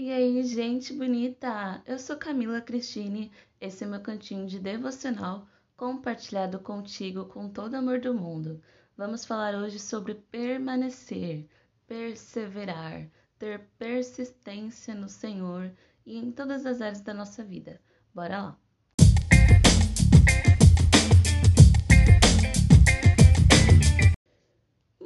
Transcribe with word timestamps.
E 0.00 0.12
aí, 0.12 0.44
gente 0.44 0.94
bonita! 0.94 1.82
Eu 1.84 1.98
sou 1.98 2.16
Camila 2.16 2.60
Cristine, 2.60 3.32
esse 3.60 3.82
é 3.82 3.86
meu 3.86 4.00
cantinho 4.00 4.46
de 4.46 4.60
devocional 4.60 5.44
compartilhado 5.76 6.60
contigo 6.60 7.24
com 7.24 7.48
todo 7.48 7.74
amor 7.74 7.98
do 7.98 8.14
mundo. 8.14 8.62
Vamos 8.96 9.24
falar 9.24 9.56
hoje 9.56 9.80
sobre 9.80 10.14
permanecer, 10.14 11.48
perseverar, 11.88 13.10
ter 13.40 13.58
persistência 13.76 14.94
no 14.94 15.08
Senhor 15.08 15.68
e 16.06 16.16
em 16.16 16.30
todas 16.30 16.64
as 16.64 16.80
áreas 16.80 17.00
da 17.00 17.12
nossa 17.12 17.42
vida. 17.42 17.80
Bora 18.14 18.40
lá! 18.40 18.67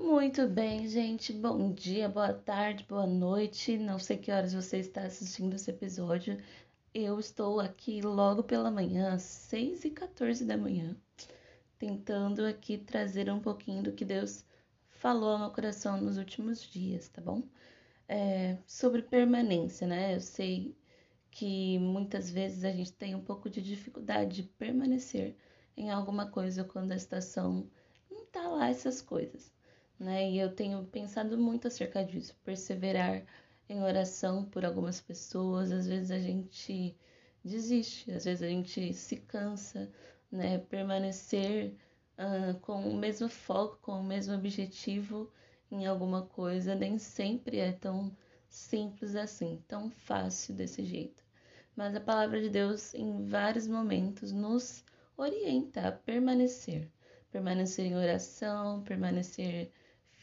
Muito 0.02 0.48
bem, 0.48 0.88
gente. 0.88 1.32
Bom 1.32 1.72
dia, 1.72 2.08
boa 2.08 2.32
tarde, 2.34 2.84
boa 2.88 3.06
noite. 3.06 3.78
Não 3.78 4.00
sei 4.00 4.18
que 4.18 4.32
horas 4.32 4.52
você 4.52 4.78
está 4.78 5.02
assistindo 5.02 5.54
esse 5.54 5.70
episódio. 5.70 6.42
Eu 6.92 7.20
estou 7.20 7.60
aqui 7.60 8.00
logo 8.02 8.42
pela 8.42 8.68
manhã, 8.68 9.16
6 9.16 9.84
e 9.84 9.90
14 9.90 10.44
da 10.44 10.56
manhã, 10.56 10.96
tentando 11.78 12.44
aqui 12.44 12.76
trazer 12.78 13.30
um 13.30 13.38
pouquinho 13.38 13.80
do 13.80 13.92
que 13.92 14.04
Deus 14.04 14.44
falou 14.90 15.30
ao 15.30 15.38
meu 15.38 15.50
coração 15.50 16.00
nos 16.00 16.18
últimos 16.18 16.60
dias, 16.68 17.08
tá 17.08 17.22
bom? 17.22 17.44
É, 18.08 18.58
sobre 18.66 19.02
permanência, 19.02 19.86
né? 19.86 20.16
Eu 20.16 20.20
sei 20.20 20.76
que 21.30 21.78
muitas 21.78 22.28
vezes 22.28 22.64
a 22.64 22.72
gente 22.72 22.92
tem 22.92 23.14
um 23.14 23.22
pouco 23.22 23.48
de 23.48 23.62
dificuldade 23.62 24.42
de 24.42 24.42
permanecer 24.42 25.36
em 25.76 25.90
alguma 25.90 26.26
coisa 26.26 26.64
quando 26.64 26.90
a 26.90 26.96
estação 26.96 27.70
não 28.10 28.26
tá 28.26 28.48
lá 28.48 28.68
essas 28.68 29.00
coisas 29.00 29.52
né? 30.02 30.28
E 30.30 30.38
eu 30.38 30.54
tenho 30.54 30.84
pensado 30.86 31.38
muito 31.38 31.68
acerca 31.68 32.04
disso, 32.04 32.36
perseverar 32.44 33.24
em 33.68 33.82
oração 33.82 34.44
por 34.44 34.64
algumas 34.64 35.00
pessoas, 35.00 35.70
às 35.72 35.86
vezes 35.86 36.10
a 36.10 36.18
gente 36.18 36.96
desiste, 37.44 38.10
às 38.10 38.24
vezes 38.24 38.42
a 38.42 38.48
gente 38.48 38.92
se 38.92 39.16
cansa, 39.16 39.90
né? 40.30 40.58
Permanecer 40.58 41.74
uh, 42.18 42.58
com 42.60 42.88
o 42.88 42.96
mesmo 42.96 43.28
foco, 43.28 43.78
com 43.80 44.00
o 44.00 44.04
mesmo 44.04 44.34
objetivo 44.34 45.30
em 45.70 45.86
alguma 45.86 46.22
coisa, 46.22 46.74
nem 46.74 46.98
sempre 46.98 47.58
é 47.58 47.72
tão 47.72 48.14
simples 48.48 49.14
assim, 49.16 49.62
tão 49.68 49.88
fácil 49.90 50.54
desse 50.54 50.84
jeito. 50.84 51.22
Mas 51.76 51.94
a 51.94 52.00
palavra 52.00 52.40
de 52.40 52.50
Deus, 52.50 52.92
em 52.94 53.24
vários 53.24 53.66
momentos, 53.66 54.32
nos 54.32 54.84
orienta 55.16 55.88
a 55.88 55.92
permanecer. 55.92 56.90
Permanecer 57.30 57.86
em 57.86 57.96
oração, 57.96 58.82
permanecer 58.82 59.70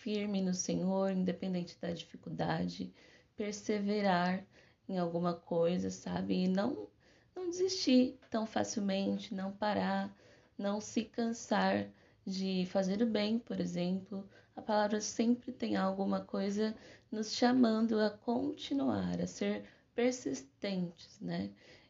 firme 0.02 0.42
no 0.42 0.53
Senhor, 0.53 1.11
independente 1.11 1.78
da 1.80 1.92
dificuldade, 1.92 2.94
perseverar 3.36 4.45
em 4.88 4.97
alguma 4.97 5.33
coisa, 5.33 5.89
sabe? 5.89 6.44
E 6.44 6.47
não, 6.47 6.88
não 7.36 7.50
desistir 7.50 8.17
tão 8.30 8.45
facilmente, 8.45 9.33
não 9.33 9.52
parar, 9.52 10.16
não 10.58 10.81
se 10.81 11.03
cansar 11.03 11.88
de 12.25 12.66
fazer 12.72 13.02
o 13.02 13.06
bem, 13.06 13.39
por 13.39 13.59
exemplo. 13.59 14.28
A 14.56 14.61
palavra 14.61 15.02
sempre 15.02 15.52
tem 15.52 15.75
alguma 15.75 16.22
coisa 16.22 16.75
nos 17.11 17.34
chamando 17.34 18.00
a 18.00 18.09
continuar, 18.09 19.19
a 19.22 19.28
ser 19.28 19.63
persistentes, 19.95 21.19
né? 21.19 21.50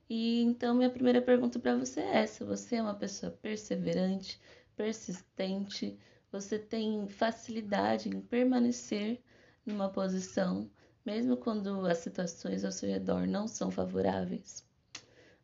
E 0.09 0.41
então 0.41 0.73
minha 0.73 0.89
primeira 0.89 1.21
pergunta 1.21 1.59
para 1.59 1.75
você 1.75 2.01
é 2.01 2.17
essa: 2.23 2.43
você 2.45 2.77
é 2.77 2.81
uma 2.81 2.95
pessoa 2.95 3.31
perseverante, 3.31 4.39
persistente? 4.75 5.97
Você 6.31 6.59
tem 6.59 7.07
facilidade 7.07 8.09
em 8.09 8.21
permanecer 8.21 9.21
numa 9.65 9.89
posição, 9.89 10.69
mesmo 11.05 11.37
quando 11.37 11.85
as 11.85 11.99
situações 11.99 12.63
ao 12.63 12.71
seu 12.71 12.89
redor 12.89 13.27
não 13.27 13.47
são 13.47 13.71
favoráveis? 13.71 14.65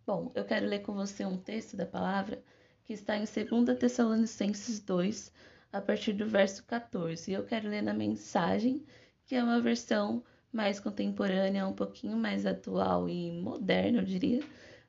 Bom, 0.05 0.31
eu 0.35 0.45
quero 0.45 0.67
ler 0.67 0.79
com 0.79 0.93
você 0.93 1.25
um 1.25 1.37
texto 1.37 1.75
da 1.75 1.85
palavra 1.85 2.43
que 2.83 2.93
está 2.93 3.17
em 3.17 3.25
2 3.25 3.79
Tessalonicenses 3.79 4.79
2, 4.79 5.31
a 5.73 5.81
partir 5.81 6.13
do 6.13 6.27
verso 6.27 6.63
14. 6.65 7.29
E 7.29 7.33
eu 7.33 7.43
quero 7.43 7.67
ler 7.67 7.81
na 7.81 7.93
mensagem, 7.93 8.85
que 9.25 9.35
é 9.35 9.43
uma 9.43 9.59
versão 9.59 10.23
mais 10.53 10.79
contemporânea, 10.79 11.67
um 11.67 11.73
pouquinho 11.73 12.15
mais 12.15 12.45
atual 12.45 13.09
e 13.09 13.31
moderna, 13.31 13.99
eu 13.99 14.05
diria, 14.05 14.41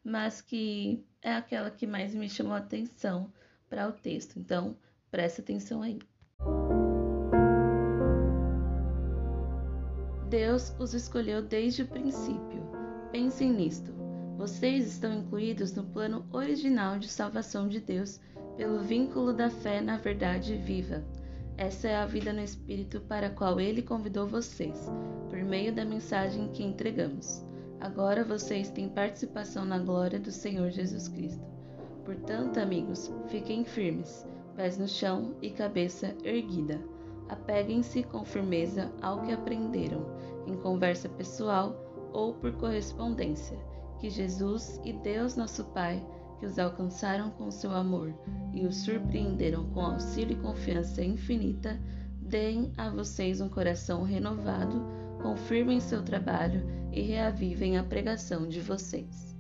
mas 0.05 0.41
que 0.41 1.05
é 1.21 1.33
aquela 1.33 1.71
que 1.71 1.87
mais 1.87 2.15
me 2.15 2.29
chamou 2.29 2.53
a 2.53 2.59
atenção 2.59 3.33
para 3.69 3.89
o 3.89 3.93
texto. 3.93 4.39
Então, 4.39 4.77
Presta 5.17 5.41
atenção 5.41 5.81
aí. 5.81 5.99
Deus 10.29 10.75
os 10.79 10.93
escolheu 10.93 11.41
desde 11.41 11.85
o 11.85 11.89
princípio. 11.89 12.63
Pensem 13.13 13.51
nisto. 13.51 13.95
Vocês 14.37 14.87
estão 14.87 15.15
incluídos 15.15 15.75
no 15.75 15.85
plano 15.85 16.27
original 16.31 16.99
de 16.99 17.09
salvação 17.09 17.67
de 17.67 17.81
Deus 17.81 18.21
pelo 18.59 18.83
vínculo 18.83 19.33
da 19.33 19.49
fé 19.49 19.81
na 19.81 19.97
verdade 19.97 20.55
viva. 20.59 21.03
Essa 21.57 21.89
é 21.89 21.97
a 21.97 22.05
vida 22.05 22.31
no 22.31 22.43
Espírito 22.43 23.01
para 23.01 23.29
a 23.29 23.31
qual 23.31 23.59
Ele 23.59 23.81
convidou 23.81 24.27
vocês, 24.27 24.79
por 25.31 25.39
meio 25.39 25.75
da 25.75 25.87
mensagem 25.87 26.49
que 26.49 26.63
entregamos. 26.63 27.43
Agora 27.81 28.23
vocês 28.23 28.69
têm 28.69 28.91
participação 28.91 29.65
na 29.65 29.79
glória 29.79 30.21
do 30.21 30.31
Senhor 30.31 30.69
Jesus 30.69 31.09
Cristo. 31.09 31.43
Portanto, 32.05 32.59
amigos, 32.59 33.11
fiquem 33.31 33.65
firmes 33.65 34.27
pés 34.57 34.79
no 34.79 34.89
chão 34.89 35.35
e 35.43 35.51
cabeça 35.51 36.15
erguida. 36.25 36.81
Apeguem-se 37.29 38.03
com 38.03 38.25
firmeza 38.25 38.91
ao 39.03 39.23
que 39.23 39.33
aprenderam, 39.33 40.07
em 40.47 40.57
conversa 40.57 41.09
pessoal 41.09 41.77
ou 42.13 42.35
por 42.35 42.53
correspondência. 42.53 43.59
Que 44.01 44.09
Jesus 44.09 44.81
e 44.85 44.93
Deus 44.93 45.37
nosso 45.37 45.65
Pai, 45.67 46.05
que 46.39 46.47
os 46.47 46.59
alcançaram 46.59 47.31
com 47.31 47.51
seu 47.51 47.73
amor 47.73 48.15
e 48.53 48.67
os 48.67 48.77
surpreenderam 48.77 49.69
com 49.71 49.81
auxílio 49.81 50.37
e 50.37 50.41
confiança 50.41 51.03
infinita, 51.03 51.81
deem 52.21 52.73
a 52.77 52.91
vocês 52.91 53.41
um 53.41 53.49
coração 53.49 54.03
renovado, 54.03 54.85
confirmem 55.23 55.81
seu 55.81 56.03
trabalho 56.03 56.63
e 56.93 57.03
reavivem 57.03 57.79
a 57.79 57.85
pregação 57.85 58.49
de 58.49 58.61
vocês. 58.61 59.36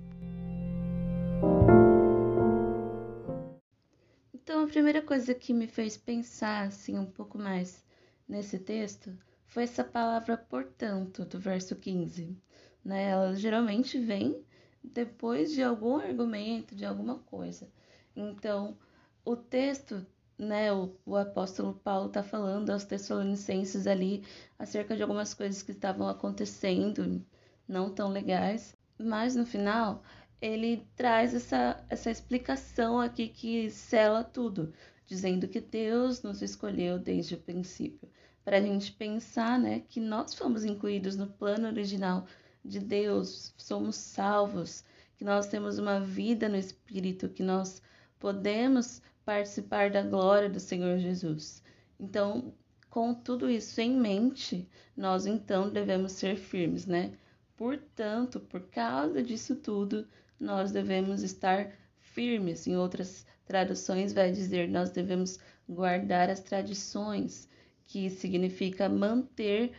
Primeira 4.76 5.00
coisa 5.00 5.34
que 5.34 5.54
me 5.54 5.66
fez 5.66 5.97
pensar 5.97 6.66
assim 6.66 6.98
um 6.98 7.06
pouco 7.06 7.38
mais 7.38 7.82
nesse 8.28 8.59
texto 8.59 9.10
foi 9.47 9.62
essa 9.62 9.82
palavra 9.82 10.37
portanto 10.37 11.25
do 11.25 11.41
verso 11.41 11.75
15. 11.75 12.37
Né? 12.84 13.04
Ela 13.09 13.34
geralmente 13.34 13.98
vem 13.98 14.44
depois 14.84 15.50
de 15.50 15.62
algum 15.62 15.97
argumento, 15.97 16.75
de 16.75 16.84
alguma 16.84 17.20
coisa. 17.20 17.66
Então, 18.14 18.76
o 19.25 19.34
texto, 19.34 20.06
né, 20.37 20.70
o, 20.70 20.94
o 21.06 21.16
apóstolo 21.16 21.72
Paulo 21.82 22.08
está 22.08 22.22
falando 22.22 22.69
aos 22.69 22.84
Tessalonicenses 22.84 23.87
ali 23.87 24.25
acerca 24.58 24.94
de 24.94 25.00
algumas 25.00 25.32
coisas 25.32 25.62
que 25.62 25.72
estavam 25.72 26.06
acontecendo, 26.06 27.25
não 27.66 27.88
tão 27.88 28.10
legais, 28.10 28.76
mas 28.98 29.34
no 29.34 29.47
final 29.47 30.03
ele 30.41 30.87
traz 30.95 31.35
essa, 31.35 31.85
essa 31.89 32.11
explicação 32.11 33.01
aqui 33.01 33.29
que 33.29 33.71
sela 33.71 34.23
tudo, 34.23 34.73
dizendo 35.07 35.49
que 35.49 35.61
Deus 35.61 36.23
nos 36.23 36.43
escolheu 36.43 36.99
desde 36.99 37.35
o 37.35 37.41
princípio, 37.41 38.09
para 38.45 38.59
a 38.59 38.61
gente 38.61 38.93
pensar 38.93 39.59
né, 39.59 39.83
que 39.89 40.01
nós 40.01 40.35
fomos 40.35 40.65
incluídos 40.65 41.17
no 41.17 41.27
plano 41.27 41.67
original 41.67 42.27
de 42.65 42.79
Deus, 42.79 43.55
somos 43.57 43.97
salvos, 43.97 44.85
que 45.17 45.25
nós 45.25 45.47
temos 45.47 45.79
uma 45.79 46.01
vida 46.01 46.49
no 46.49 46.57
Espírito, 46.57 47.29
que 47.29 47.43
nós 47.43 47.81
podemos 48.19 49.01
participar 49.25 49.91
da 49.91 50.03
glória 50.03 50.49
do 50.49 50.61
Senhor 50.61 50.99
Jesus. 50.99 51.63
Então, 51.99 52.53
com 52.91 53.15
tudo 53.15 53.51
isso 53.51 53.81
em 53.81 53.99
mente, 53.99 54.69
nós 54.97 55.27
então 55.27 55.69
devemos 55.69 56.13
ser 56.13 56.37
firmes, 56.37 56.87
né? 56.87 57.13
Portanto, 57.57 58.39
por 58.39 58.62
causa 58.69 59.23
disso 59.23 59.56
tudo, 59.56 60.06
nós 60.38 60.73
devemos 60.73 61.23
estar 61.23 61.71
firmes. 61.99 62.67
Em 62.67 62.77
outras 62.77 63.27
traduções, 63.44 64.12
vai 64.12 64.31
dizer 64.31 64.69
nós 64.69 64.91
devemos 64.91 65.38
guardar 65.69 66.31
as 66.31 66.41
tradições, 66.41 67.49
que 67.87 68.11
significa 68.11 68.88
manter 68.88 69.73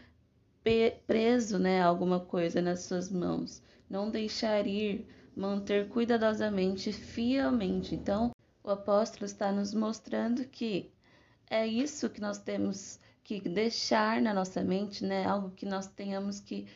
preso 1.06 1.57
né, 1.57 1.81
alguma 1.81 2.19
coisa 2.19 2.62
nas 2.62 2.81
suas 2.81 3.09
mãos, 3.09 3.63
não 3.89 4.12
deixar 4.12 4.68
ir, 4.68 5.07
manter 5.36 5.88
cuidadosamente, 5.88 6.92
fielmente. 6.92 7.95
Então, 7.95 8.31
o 8.63 8.69
apóstolo 8.69 9.25
está 9.25 9.51
nos 9.51 9.74
mostrando 9.74 10.44
que 10.45 10.92
é 11.50 11.65
isso 11.65 12.10
que 12.10 12.19
nós 12.19 12.38
temos 12.38 13.00
que 13.24 13.39
deixar 13.42 14.21
na 14.21 14.33
nossa 14.33 14.62
mente, 14.62 15.06
né? 15.06 15.25
Algo 15.25 15.51
que 15.51 15.65
nós 15.65 15.88
tenhamos 15.88 16.39
que 16.39 16.68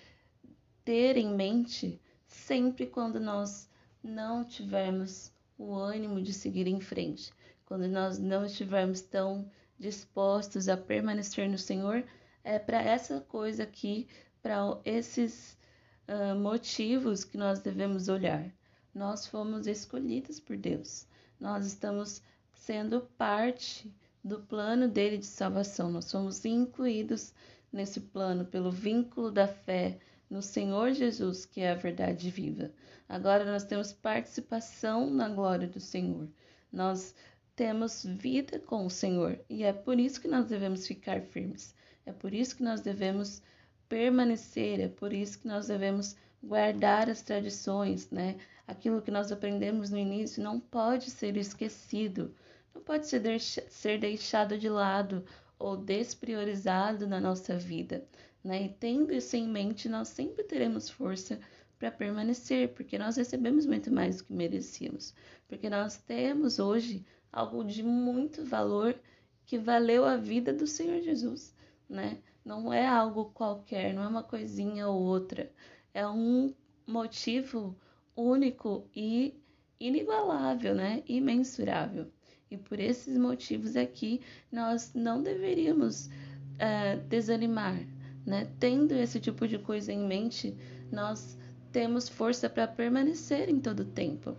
ter 0.86 1.18
em 1.18 1.34
mente 1.34 2.00
sempre 2.27 2.86
quando 2.86 3.19
nós 3.19 3.69
não 4.03 4.44
tivermos 4.44 5.31
o 5.57 5.74
ânimo 5.74 6.21
de 6.21 6.33
seguir 6.33 6.68
em 6.68 6.80
frente, 6.80 7.31
quando 7.65 7.88
nós 7.88 8.18
não 8.18 8.45
estivermos 8.45 9.01
tão 9.01 9.50
dispostos 9.77 10.68
a 10.68 10.75
permanecer 10.75 11.50
no 11.50 11.57
Senhor, 11.57 12.03
é 12.44 12.57
para 12.57 12.81
essa 12.81 13.21
coisa 13.21 13.63
aqui, 13.63 14.07
para 14.42 14.59
esses 14.83 15.57
uh, 16.07 16.36
motivos 16.36 17.24
que 17.24 17.38
nós 17.38 17.59
devemos 17.59 18.07
olhar. 18.07 18.51
Nós 18.94 19.25
fomos 19.27 19.68
escolhidos 19.68 20.39
por 20.39 20.57
Deus. 20.57 21.07
Nós 21.39 21.65
estamos 21.65 22.21
sendo 22.53 23.01
parte 23.18 23.92
do 24.24 24.39
plano 24.39 24.88
dele 24.88 25.18
de 25.18 25.25
salvação. 25.25 25.92
Nós 25.92 26.06
somos 26.06 26.44
incluídos 26.45 27.33
nesse 27.71 28.00
plano 28.00 28.45
pelo 28.45 28.71
vínculo 28.71 29.31
da 29.31 29.48
fé 29.48 30.00
no 30.31 30.42
Senhor 30.42 30.94
Jesus, 30.94 31.45
que 31.45 31.60
é 31.60 31.72
a 31.72 31.75
verdade 31.75 32.31
viva. 32.31 32.72
Agora 33.07 33.44
nós 33.44 33.66
temos 33.66 33.92
participação 33.92 35.10
na 35.10 35.28
glória 35.28 35.68
do 35.68 35.81
Senhor. 35.81 36.30
Nós 36.72 37.13
temos 37.54 38.06
vida 38.06 38.57
com 38.57 38.86
o 38.86 38.89
Senhor 38.89 39.38
e 39.50 39.63
é 39.63 39.74
por 39.74 40.00
isso 40.00 40.22
que 40.22 40.30
nós 40.30 40.45
devemos 40.45 40.88
ficar 40.88 41.22
firmes. 41.22 41.75
É 42.06 42.13
por 42.13 42.33
isso 42.33 42.56
que 42.56 42.63
nós 42.63 42.80
devemos 42.80 43.44
permanecer, 43.89 44.80
é 44.80 44.88
por 44.88 45.12
isso 45.12 45.39
que 45.39 45.48
nós 45.50 45.68
devemos 45.68 46.16
guardar 46.42 47.10
as 47.10 47.22
tradições, 47.22 48.10
né? 48.10 48.38
Aquilo 48.66 49.01
que 49.01 49.12
nós 49.12 49.34
aprendemos 49.34 49.89
no 49.89 49.98
início 49.98 50.42
não 50.42 50.62
pode 50.62 51.12
ser 51.12 51.36
esquecido, 51.36 52.34
não 52.74 52.81
pode 52.81 53.06
ser, 53.06 54.00
deixado 54.00 54.57
de 54.57 54.69
lado 54.69 55.25
ou 55.60 55.75
despriorizado 55.75 57.06
na 57.06 57.19
nossa 57.19 57.57
vida, 57.57 58.07
né? 58.43 58.63
E 58.63 58.69
tendo 58.69 59.13
isso 59.13 59.35
em 59.35 59.47
mente, 59.47 59.88
nós 59.89 60.07
sempre 60.09 60.43
teremos 60.43 60.89
força 60.89 61.39
para 61.77 61.91
permanecer, 61.91 62.73
porque 62.73 62.97
nós 62.97 63.17
recebemos 63.17 63.65
muito 63.65 63.91
mais 63.91 64.17
do 64.17 64.25
que 64.25 64.33
merecíamos, 64.33 65.15
porque 65.47 65.69
nós 65.69 65.97
temos 65.97 66.59
hoje 66.59 67.03
algo 67.31 67.63
de 67.63 67.81
muito 67.81 68.45
valor 68.45 68.95
que 69.45 69.57
valeu 69.57 70.05
a 70.05 70.15
vida 70.15 70.53
do 70.53 70.67
Senhor 70.67 71.01
Jesus, 71.01 71.55
né? 71.89 72.19
Não 72.43 72.71
é 72.71 72.85
algo 72.85 73.25
qualquer, 73.25 73.93
não 73.93 74.03
é 74.03 74.07
uma 74.07 74.23
coisinha 74.23 74.88
ou 74.88 75.01
outra, 75.01 75.51
é 75.93 76.07
um 76.07 76.53
motivo 76.85 77.75
único 78.15 78.88
e 78.95 79.33
inigualável, 79.79 80.75
né? 80.75 81.03
Imensurável. 81.07 82.07
E 82.49 82.57
por 82.57 82.79
esses 82.79 83.17
motivos 83.17 83.75
aqui 83.75 84.21
nós 84.51 84.93
não 84.93 85.23
deveríamos 85.23 86.07
uh, 86.07 87.01
desanimar, 87.07 87.79
né? 88.25 88.51
Tendo 88.59 88.94
esse 88.94 89.19
tipo 89.19 89.47
de 89.47 89.57
coisa 89.57 89.91
em 89.91 90.06
mente, 90.06 90.56
nós 90.91 91.38
temos 91.71 92.09
força 92.09 92.50
para 92.50 92.68
permanecer 92.68 93.50
em 93.50 93.59
todo 93.59 93.81
o 93.81 93.91
tempo. 93.91 94.35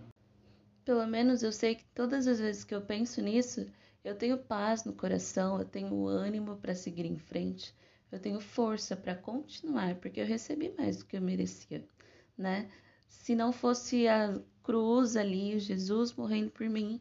Pelo 0.85 1.07
menos 1.07 1.43
eu 1.43 1.51
sei 1.51 1.75
que 1.75 1.85
todas 1.95 2.27
as 2.27 2.39
vezes 2.39 2.63
que 2.63 2.75
eu 2.75 2.81
penso 2.81 3.21
nisso, 3.21 3.65
eu 4.03 4.15
tenho 4.15 4.37
paz 4.37 4.83
no 4.83 4.93
coração, 4.93 5.57
eu 5.57 5.65
tenho 5.65 6.07
ânimo 6.07 6.57
para 6.57 6.75
seguir 6.75 7.05
em 7.05 7.17
frente, 7.17 7.73
eu 8.11 8.19
tenho 8.19 8.39
força 8.39 8.95
para 8.95 9.15
continuar, 9.15 9.95
porque 9.95 10.19
eu 10.19 10.25
recebi 10.25 10.73
mais 10.77 10.97
do 10.97 11.05
que 11.05 11.15
eu 11.15 11.21
merecia, 11.21 11.83
né? 12.37 12.69
Se 13.07 13.33
não 13.33 13.53
fosse 13.53 14.07
a 14.07 14.39
cruz 14.61 15.15
ali, 15.15 15.57
Jesus 15.57 16.13
morrendo 16.13 16.51
por 16.51 16.67
mim, 16.69 16.99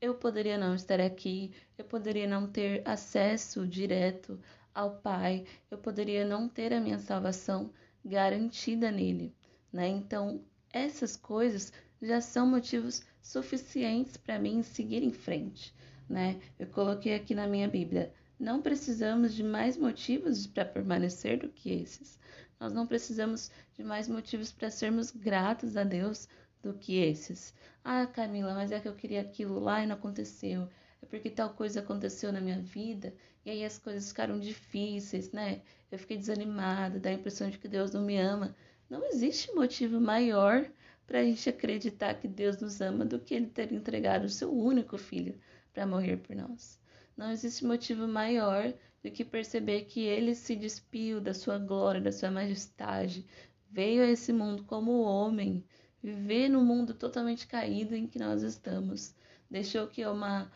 eu 0.00 0.14
poderia 0.14 0.58
não 0.58 0.74
estar 0.74 1.00
aqui, 1.00 1.52
eu 1.78 1.84
poderia 1.84 2.26
não 2.26 2.48
ter 2.48 2.82
acesso 2.84 3.66
direto 3.66 4.40
ao 4.80 4.96
Pai, 4.96 5.44
eu 5.70 5.76
poderia 5.76 6.24
não 6.24 6.48
ter 6.48 6.72
a 6.72 6.80
minha 6.80 6.98
salvação 6.98 7.70
garantida 8.02 8.90
nele, 8.90 9.34
né? 9.70 9.86
Então, 9.86 10.42
essas 10.72 11.16
coisas 11.16 11.70
já 12.00 12.20
são 12.20 12.46
motivos 12.46 13.04
suficientes 13.20 14.16
para 14.16 14.38
mim 14.38 14.62
seguir 14.62 15.02
em 15.02 15.12
frente, 15.12 15.74
né? 16.08 16.40
Eu 16.58 16.66
coloquei 16.68 17.14
aqui 17.14 17.34
na 17.34 17.46
minha 17.46 17.68
Bíblia, 17.68 18.12
não 18.38 18.62
precisamos 18.62 19.34
de 19.34 19.42
mais 19.42 19.76
motivos 19.76 20.46
para 20.46 20.64
permanecer 20.64 21.38
do 21.38 21.50
que 21.50 21.70
esses. 21.70 22.18
Nós 22.58 22.72
não 22.72 22.86
precisamos 22.86 23.50
de 23.76 23.84
mais 23.84 24.08
motivos 24.08 24.50
para 24.50 24.70
sermos 24.70 25.10
gratos 25.10 25.76
a 25.76 25.84
Deus 25.84 26.26
do 26.62 26.72
que 26.72 26.96
esses. 26.96 27.54
Ah, 27.84 28.06
Camila, 28.06 28.54
mas 28.54 28.72
é 28.72 28.80
que 28.80 28.88
eu 28.88 28.94
queria 28.94 29.20
aquilo 29.20 29.60
lá 29.60 29.82
e 29.82 29.86
não 29.86 29.96
aconteceu. 29.96 30.68
É 31.02 31.06
porque 31.06 31.30
tal 31.30 31.50
coisa 31.50 31.80
aconteceu 31.80 32.32
na 32.32 32.40
minha 32.40 32.60
vida 32.60 33.14
e 33.44 33.50
aí 33.50 33.64
as 33.64 33.78
coisas 33.78 34.08
ficaram 34.08 34.38
difíceis, 34.38 35.32
né? 35.32 35.62
Eu 35.90 35.98
fiquei 35.98 36.16
desanimada, 36.16 37.00
dá 37.00 37.10
a 37.10 37.14
impressão 37.14 37.48
de 37.48 37.58
que 37.58 37.68
Deus 37.68 37.90
não 37.92 38.02
me 38.02 38.18
ama. 38.18 38.54
Não 38.88 39.04
existe 39.06 39.52
motivo 39.54 40.00
maior 40.00 40.68
para 41.06 41.20
a 41.20 41.24
gente 41.24 41.48
acreditar 41.48 42.14
que 42.14 42.28
Deus 42.28 42.60
nos 42.60 42.80
ama 42.80 43.04
do 43.04 43.18
que 43.18 43.34
Ele 43.34 43.46
ter 43.46 43.72
entregado 43.72 44.24
o 44.24 44.28
seu 44.28 44.52
único 44.52 44.96
filho 44.98 45.38
para 45.72 45.86
morrer 45.86 46.18
por 46.18 46.36
nós. 46.36 46.78
Não 47.16 47.30
existe 47.30 47.64
motivo 47.64 48.06
maior 48.06 48.72
do 49.02 49.10
que 49.10 49.24
perceber 49.24 49.86
que 49.86 50.00
Ele 50.00 50.34
se 50.34 50.54
despiu 50.54 51.20
da 51.20 51.34
sua 51.34 51.58
glória, 51.58 52.00
da 52.00 52.12
sua 52.12 52.30
majestade, 52.30 53.26
veio 53.70 54.02
a 54.02 54.06
esse 54.06 54.32
mundo 54.32 54.64
como 54.64 55.02
homem, 55.02 55.64
viver 56.02 56.48
no 56.48 56.64
mundo 56.64 56.94
totalmente 56.94 57.46
caído 57.46 57.94
em 57.94 58.06
que 58.06 58.18
nós 58.18 58.42
estamos. 58.42 59.14
Deixou 59.50 59.86
que 59.86 60.04
uma 60.06 60.50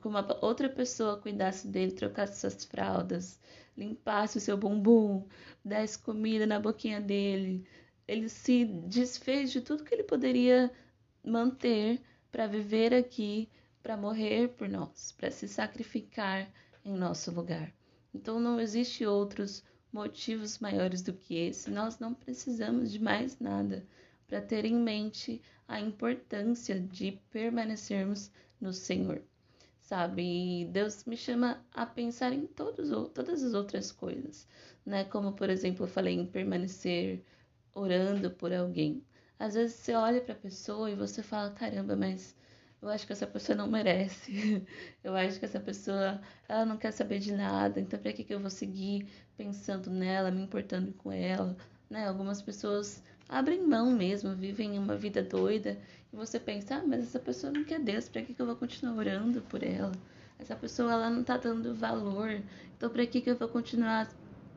que 0.00 0.08
uma 0.08 0.24
outra 0.44 0.68
pessoa 0.68 1.18
cuidasse 1.18 1.66
dele, 1.66 1.92
trocasse 1.92 2.40
suas 2.40 2.64
fraldas, 2.64 3.40
limpasse 3.76 4.38
o 4.38 4.40
seu 4.40 4.56
bumbum, 4.56 5.26
desse 5.64 5.98
comida 5.98 6.46
na 6.46 6.60
boquinha 6.60 7.00
dele. 7.00 7.66
Ele 8.06 8.28
se 8.28 8.64
desfez 8.64 9.50
de 9.50 9.60
tudo 9.60 9.84
que 9.84 9.94
ele 9.94 10.04
poderia 10.04 10.72
manter 11.24 12.00
para 12.30 12.46
viver 12.46 12.94
aqui, 12.94 13.48
para 13.82 13.96
morrer 13.96 14.48
por 14.50 14.68
nós, 14.68 15.12
para 15.12 15.30
se 15.30 15.48
sacrificar 15.48 16.48
em 16.84 16.92
nosso 16.92 17.30
lugar. 17.30 17.72
Então 18.14 18.38
não 18.38 18.60
existe 18.60 19.04
outros 19.04 19.64
motivos 19.92 20.58
maiores 20.58 21.02
do 21.02 21.12
que 21.12 21.34
esse. 21.36 21.70
Nós 21.70 21.98
não 21.98 22.14
precisamos 22.14 22.92
de 22.92 23.00
mais 23.00 23.40
nada 23.40 23.86
para 24.28 24.40
ter 24.40 24.64
em 24.64 24.76
mente 24.76 25.42
a 25.66 25.80
importância 25.80 26.78
de 26.78 27.12
permanecermos 27.30 28.30
no 28.60 28.72
Senhor 28.72 29.22
sabe? 29.86 30.22
E 30.62 30.64
Deus 30.66 31.04
me 31.04 31.16
chama 31.16 31.64
a 31.72 31.86
pensar 31.86 32.32
em 32.32 32.46
todos, 32.46 32.90
todas 33.12 33.42
as 33.42 33.54
outras 33.54 33.92
coisas, 33.92 34.46
né? 34.84 35.04
Como, 35.04 35.32
por 35.32 35.48
exemplo, 35.48 35.84
eu 35.84 35.88
falei 35.88 36.14
em 36.14 36.26
permanecer 36.26 37.24
orando 37.74 38.30
por 38.32 38.52
alguém. 38.52 39.02
Às 39.38 39.54
vezes 39.54 39.76
você 39.76 39.94
olha 39.94 40.20
para 40.20 40.34
a 40.34 40.38
pessoa 40.38 40.90
e 40.90 40.96
você 40.96 41.22
fala: 41.22 41.50
caramba, 41.52 41.94
mas 41.96 42.34
eu 42.82 42.88
acho 42.88 43.06
que 43.06 43.12
essa 43.12 43.26
pessoa 43.28 43.56
não 43.56 43.68
merece. 43.68 44.64
eu 45.04 45.14
acho 45.14 45.38
que 45.38 45.44
essa 45.44 45.60
pessoa 45.60 46.20
ela 46.48 46.66
não 46.66 46.76
quer 46.76 46.90
saber 46.92 47.20
de 47.20 47.32
nada. 47.32 47.80
Então, 47.80 47.98
para 48.00 48.12
que, 48.12 48.24
que 48.24 48.34
eu 48.34 48.40
vou 48.40 48.50
seguir 48.50 49.06
pensando 49.36 49.90
nela, 49.90 50.30
me 50.32 50.42
importando 50.42 50.92
com 50.94 51.12
ela? 51.12 51.56
Né? 51.88 52.08
Algumas 52.08 52.42
pessoas 52.42 53.02
abrem 53.28 53.62
mão 53.62 53.92
mesmo, 53.92 54.34
vivem 54.34 54.78
uma 54.78 54.96
vida 54.96 55.22
doida 55.22 55.78
você 56.16 56.40
pensa, 56.40 56.76
ah, 56.76 56.82
mas 56.86 57.04
essa 57.04 57.20
pessoa 57.20 57.52
não 57.52 57.62
quer 57.62 57.78
Deus, 57.78 58.08
para 58.08 58.22
que, 58.22 58.34
que 58.34 58.40
eu 58.40 58.46
vou 58.46 58.56
continuar 58.56 58.96
orando 58.96 59.42
por 59.42 59.62
ela? 59.62 59.92
Essa 60.38 60.56
pessoa 60.56 60.92
ela 60.92 61.10
não 61.10 61.22
tá 61.22 61.36
dando 61.36 61.74
valor, 61.74 62.42
então 62.76 62.90
para 62.90 63.06
que, 63.06 63.20
que 63.20 63.30
eu 63.30 63.36
vou 63.36 63.48
continuar 63.48 64.10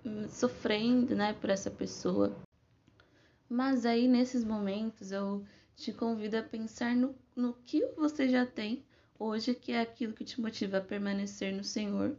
hum, 0.06 0.28
sofrendo, 0.30 1.16
né, 1.16 1.34
por 1.34 1.50
essa 1.50 1.70
pessoa? 1.70 2.36
Mas 3.50 3.86
aí 3.86 4.08
nesses 4.08 4.44
momentos 4.44 5.12
eu 5.12 5.46
te 5.76 5.92
convido 5.92 6.38
a 6.38 6.44
pensar 6.44 6.96
no, 6.96 7.16
no 7.36 7.54
que 7.54 7.86
você 7.98 8.30
já 8.30 8.46
tem 8.46 8.84
hoje, 9.18 9.54
que 9.54 9.72
é 9.72 9.82
aquilo 9.82 10.14
que 10.14 10.24
te 10.24 10.40
motiva 10.40 10.78
a 10.78 10.82
permanecer 10.82 11.54
no 11.54 11.64
Senhor, 11.64 12.16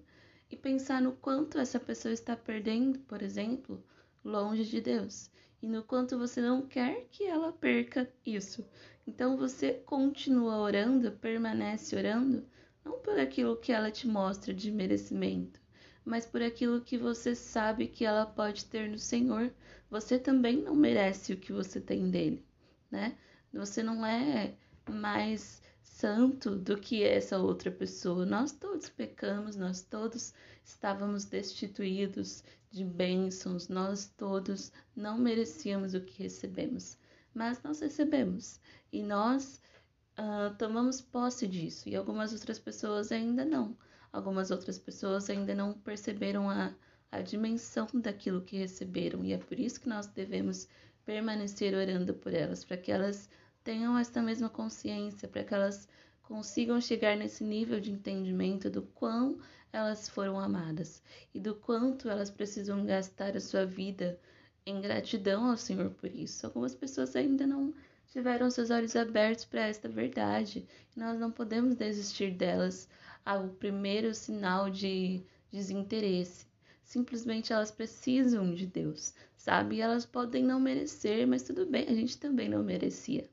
e 0.50 0.56
pensar 0.56 1.00
no 1.00 1.12
quanto 1.12 1.58
essa 1.58 1.80
pessoa 1.80 2.12
está 2.12 2.36
perdendo, 2.36 2.98
por 3.00 3.22
exemplo, 3.22 3.82
longe 4.24 4.64
de 4.64 4.80
Deus 4.80 5.30
e 5.62 5.68
no 5.68 5.82
quanto 5.82 6.18
você 6.18 6.40
não 6.40 6.62
quer 6.62 7.06
que 7.10 7.24
ela 7.24 7.52
perca 7.52 8.10
isso. 8.24 8.64
Então 9.10 9.36
você 9.36 9.72
continua 9.72 10.58
orando, 10.58 11.10
permanece 11.10 11.96
orando, 11.96 12.46
não 12.84 13.00
por 13.00 13.18
aquilo 13.18 13.56
que 13.56 13.72
ela 13.72 13.90
te 13.90 14.06
mostra 14.06 14.54
de 14.54 14.70
merecimento, 14.70 15.60
mas 16.04 16.24
por 16.24 16.40
aquilo 16.40 16.80
que 16.80 16.96
você 16.96 17.34
sabe 17.34 17.88
que 17.88 18.04
ela 18.04 18.24
pode 18.24 18.66
ter 18.66 18.88
no 18.88 19.00
Senhor. 19.00 19.52
Você 19.90 20.16
também 20.16 20.62
não 20.62 20.76
merece 20.76 21.32
o 21.32 21.36
que 21.36 21.52
você 21.52 21.80
tem 21.80 22.08
dele, 22.08 22.46
né? 22.88 23.18
Você 23.52 23.82
não 23.82 24.06
é 24.06 24.54
mais 24.88 25.60
santo 25.82 26.54
do 26.54 26.78
que 26.78 27.02
essa 27.02 27.36
outra 27.36 27.68
pessoa. 27.68 28.24
Nós 28.24 28.52
todos 28.52 28.88
pecamos, 28.90 29.56
nós 29.56 29.82
todos 29.82 30.32
estávamos 30.64 31.24
destituídos 31.24 32.44
de 32.70 32.84
bênçãos, 32.84 33.68
nós 33.68 34.06
todos 34.16 34.70
não 34.94 35.18
merecíamos 35.18 35.94
o 35.94 36.00
que 36.00 36.22
recebemos, 36.22 36.96
mas 37.34 37.62
nós 37.62 37.80
recebemos. 37.80 38.60
E 38.92 39.02
nós 39.02 39.60
uh, 40.18 40.54
tomamos 40.56 41.00
posse 41.00 41.46
disso. 41.46 41.88
E 41.88 41.96
algumas 41.96 42.32
outras 42.32 42.58
pessoas 42.58 43.12
ainda 43.12 43.44
não. 43.44 43.76
Algumas 44.12 44.50
outras 44.50 44.78
pessoas 44.78 45.30
ainda 45.30 45.54
não 45.54 45.72
perceberam 45.72 46.50
a, 46.50 46.74
a 47.10 47.20
dimensão 47.20 47.86
daquilo 47.94 48.42
que 48.42 48.58
receberam. 48.58 49.24
E 49.24 49.32
é 49.32 49.38
por 49.38 49.58
isso 49.58 49.80
que 49.80 49.88
nós 49.88 50.06
devemos 50.06 50.68
permanecer 51.04 51.74
orando 51.74 52.14
por 52.14 52.34
elas, 52.34 52.64
para 52.64 52.76
que 52.76 52.92
elas 52.92 53.28
tenham 53.64 53.98
esta 53.98 54.22
mesma 54.22 54.48
consciência, 54.48 55.28
para 55.28 55.44
que 55.44 55.54
elas 55.54 55.88
consigam 56.22 56.80
chegar 56.80 57.16
nesse 57.16 57.42
nível 57.42 57.80
de 57.80 57.90
entendimento 57.90 58.70
do 58.70 58.82
quão 58.82 59.38
elas 59.72 60.08
foram 60.08 60.38
amadas 60.38 61.02
e 61.34 61.40
do 61.40 61.54
quanto 61.54 62.08
elas 62.08 62.30
precisam 62.30 62.84
gastar 62.84 63.36
a 63.36 63.40
sua 63.40 63.64
vida 63.64 64.18
em 64.66 64.80
gratidão 64.80 65.50
ao 65.50 65.56
Senhor 65.56 65.90
por 65.90 66.10
isso. 66.14 66.46
Algumas 66.46 66.74
pessoas 66.74 67.16
ainda 67.16 67.46
não 67.46 67.74
tiveram 68.08 68.50
seus 68.50 68.70
olhos 68.70 68.94
abertos 68.96 69.44
para 69.44 69.66
esta 69.66 69.88
verdade. 69.88 70.66
Nós 70.96 71.18
não 71.18 71.30
podemos 71.30 71.74
desistir 71.74 72.32
delas 72.32 72.88
ao 73.24 73.48
primeiro 73.48 74.14
sinal 74.14 74.70
de 74.70 75.22
desinteresse. 75.50 76.46
Simplesmente 76.82 77.52
elas 77.52 77.70
precisam 77.70 78.52
de 78.52 78.66
Deus, 78.66 79.14
sabe? 79.36 79.76
E 79.76 79.80
elas 79.80 80.04
podem 80.04 80.42
não 80.42 80.58
merecer, 80.58 81.26
mas 81.26 81.42
tudo 81.42 81.64
bem, 81.66 81.86
a 81.88 81.94
gente 81.94 82.18
também 82.18 82.48
não 82.48 82.64
merecia, 82.64 83.28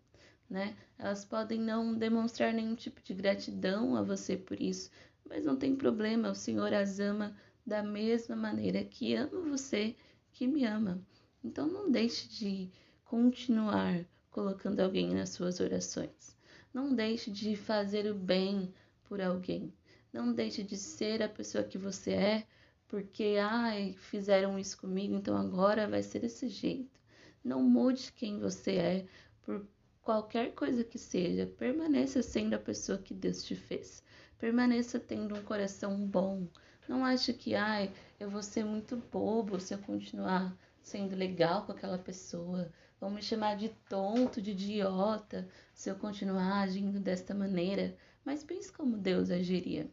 né? 0.47 0.75
Elas 0.99 1.25
podem 1.25 1.59
não 1.59 1.95
demonstrar 1.95 2.53
nenhum 2.53 2.75
tipo 2.75 3.01
de 3.01 3.15
gratidão 3.15 3.95
a 3.95 4.03
você 4.03 4.37
por 4.37 4.61
isso, 4.61 4.91
mas 5.27 5.43
não 5.43 5.55
tem 5.55 5.75
problema, 5.75 6.29
o 6.29 6.35
Senhor 6.35 6.71
as 6.73 6.99
ama 6.99 7.35
da 7.65 7.81
mesma 7.81 8.35
maneira 8.35 8.83
que 8.83 9.15
ama 9.15 9.41
você, 9.49 9.95
que 10.31 10.45
me 10.45 10.63
ama. 10.63 11.01
Então 11.47 11.65
não 11.65 11.89
deixe 11.89 12.27
de 12.27 12.69
continuar 13.05 14.05
colocando 14.29 14.81
alguém 14.81 15.13
nas 15.13 15.29
suas 15.29 15.61
orações. 15.61 16.35
Não 16.73 16.93
deixe 16.93 17.31
de 17.31 17.55
fazer 17.55 18.05
o 18.11 18.13
bem 18.13 18.73
por 19.05 19.21
alguém. 19.21 19.73
Não 20.11 20.33
deixe 20.33 20.61
de 20.61 20.75
ser 20.75 21.23
a 21.23 21.29
pessoa 21.29 21.63
que 21.63 21.77
você 21.77 22.11
é, 22.11 22.47
porque 22.85 23.37
ai, 23.41 23.95
fizeram 23.97 24.59
isso 24.59 24.77
comigo, 24.77 25.15
então 25.15 25.37
agora 25.37 25.87
vai 25.87 26.03
ser 26.03 26.19
desse 26.19 26.49
jeito. 26.49 26.99
Não 27.41 27.63
mude 27.63 28.11
quem 28.11 28.39
você 28.39 28.71
é 28.75 29.05
por 29.41 29.65
qualquer 30.01 30.53
coisa 30.53 30.83
que 30.83 30.99
seja. 30.99 31.47
Permaneça 31.47 32.21
sendo 32.21 32.55
a 32.55 32.59
pessoa 32.59 32.97
que 32.97 33.13
Deus 33.13 33.41
te 33.41 33.55
fez. 33.55 34.03
Permaneça 34.37 34.99
tendo 34.99 35.33
um 35.33 35.43
coração 35.43 36.05
bom. 36.05 36.45
Não 36.89 37.05
ache 37.05 37.33
que 37.33 37.55
ai, 37.55 37.89
eu 38.19 38.29
vou 38.29 38.43
ser 38.43 38.65
muito 38.65 38.97
bobo 38.97 39.61
se 39.61 39.73
eu 39.73 39.79
continuar 39.79 40.53
sendo 40.87 41.15
legal 41.15 41.65
com 41.65 41.73
aquela 41.73 41.97
pessoa 41.97 42.71
vão 42.99 43.11
me 43.11 43.21
chamar 43.21 43.57
de 43.57 43.69
tonto, 43.89 44.41
de 44.41 44.51
idiota, 44.51 45.47
se 45.73 45.89
eu 45.89 45.95
continuar 45.95 46.61
agindo 46.61 46.97
desta 46.99 47.33
maneira. 47.33 47.95
Mas 48.23 48.43
pense 48.43 48.71
como 48.71 48.97
Deus 48.97 49.29
agiria. 49.29 49.89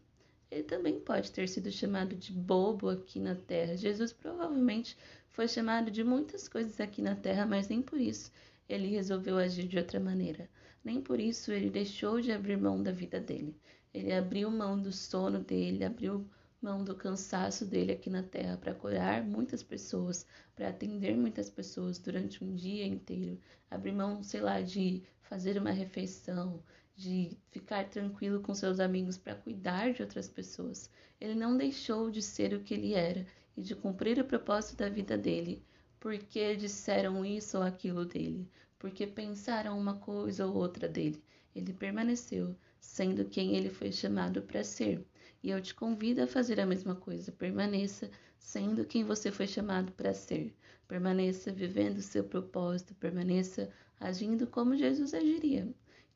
Ele 0.51 0.63
também 0.63 1.01
pode 1.01 1.33
ter 1.33 1.49
sido 1.49 1.71
chamado 1.71 2.15
de 2.15 2.33
bobo 2.33 2.89
aqui 2.89 3.19
na 3.19 3.35
terra. 3.35 3.77
Jesus 3.77 4.13
provavelmente 4.13 4.97
foi 5.31 5.49
chamado 5.49 5.91
de 5.91 6.05
muitas 6.05 6.49
coisas 6.49 6.81
aqui 6.81 7.03
na 7.03 7.17
terra, 7.17 7.45
mas 7.45 7.69
nem 7.69 7.83
por 7.83 8.01
isso 8.01 8.31
ele 8.69 8.87
resolveu 8.87 9.37
agir 9.37 9.67
de 9.67 9.77
outra 9.77 9.99
maneira. 9.99 10.49
Nem 10.85 11.01
por 11.01 11.19
isso 11.19 11.51
ele 11.51 11.71
deixou 11.71 12.21
de 12.21 12.31
abrir 12.31 12.57
mão 12.57 12.81
da 12.81 12.93
vida 12.93 13.19
dele. 13.19 13.57
Ele 13.93 14.13
abriu 14.13 14.49
mão 14.49 14.81
do 14.81 14.93
sono 14.93 15.41
dele, 15.41 15.85
abriu 15.85 16.25
mão 16.65 16.83
do 16.83 16.95
cansaço 16.95 17.67
dele 17.67 17.93
aqui 17.93 18.09
na 18.09 18.23
Terra 18.23 18.57
para 18.57 18.75
curar 18.75 19.23
muitas 19.23 19.63
pessoas, 19.63 20.27
para 20.57 20.71
atender 20.71 21.15
muitas 21.15 21.51
pessoas 21.51 21.99
durante 21.99 22.43
um 22.43 22.55
dia 22.55 22.87
inteiro, 22.87 23.39
abrir 23.71 23.93
mão, 23.93 24.23
sei 24.23 24.41
lá, 24.41 24.63
de 24.63 25.03
fazer 25.21 25.59
uma 25.59 25.73
refeição, 25.73 26.63
de 26.97 27.37
ficar 27.51 27.91
tranquilo 27.91 28.41
com 28.41 28.55
seus 28.55 28.81
amigos 28.81 29.19
para 29.19 29.35
cuidar 29.35 29.93
de 29.93 30.01
outras 30.01 30.27
pessoas. 30.27 30.91
Ele 31.21 31.35
não 31.35 31.55
deixou 31.55 32.11
de 32.11 32.23
ser 32.23 32.55
o 32.55 32.61
que 32.61 32.73
ele 32.73 32.95
era 32.95 33.27
e 33.55 33.61
de 33.61 33.77
cumprir 33.77 34.19
o 34.19 34.25
propósito 34.25 34.79
da 34.79 34.89
vida 34.89 35.19
dele, 35.19 35.63
porque 36.01 36.57
disseram 36.57 37.27
isso 37.27 37.59
ou 37.59 37.63
aquilo 37.63 38.07
dele, 38.07 38.49
porque 38.79 39.07
pensaram 39.07 39.79
uma 39.79 39.97
coisa 39.97 40.47
ou 40.47 40.55
outra 40.55 40.89
dele. 40.89 41.23
Ele 41.55 41.75
permaneceu 41.75 42.57
sendo 42.85 43.25
quem 43.25 43.57
ele 43.57 43.71
foi 43.71 43.91
chamado 43.91 44.43
para 44.43 44.63
ser. 44.63 45.05
E 45.43 45.51
eu 45.51 45.61
te 45.61 45.75
convido 45.75 46.23
a 46.23 46.27
fazer 46.27 46.61
a 46.61 46.67
mesma 46.67 46.95
coisa. 46.95 47.33
Permaneça 47.33 48.11
sendo 48.39 48.85
quem 48.85 49.05
você 49.05 49.33
foi 49.33 49.47
chamado 49.47 49.91
para 49.93 50.13
ser. 50.13 50.55
Permaneça 50.87 51.51
vivendo 51.51 51.99
o 51.99 52.03
seu 52.03 52.23
propósito. 52.23 52.95
Permaneça 52.95 53.71
agindo 53.99 54.47
como 54.47 54.77
Jesus 54.77 55.15
agiria. 55.15 55.67